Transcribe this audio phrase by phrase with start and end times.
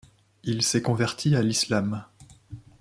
[0.43, 2.05] Il s'est converti à l'islam.